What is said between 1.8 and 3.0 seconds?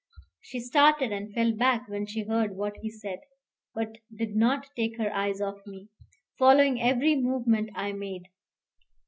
when she heard what he